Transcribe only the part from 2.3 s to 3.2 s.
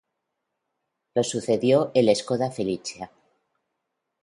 Felicia.